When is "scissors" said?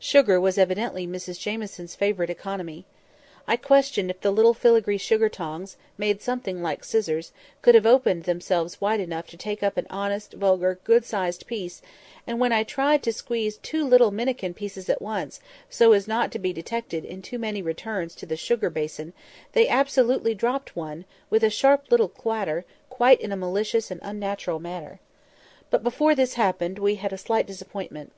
6.82-7.30